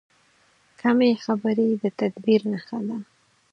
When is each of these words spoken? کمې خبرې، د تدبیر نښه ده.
کمې 0.81 1.11
خبرې، 1.23 1.69
د 1.81 1.83
تدبیر 1.99 2.41
نښه 2.51 2.79
ده. 2.87 2.97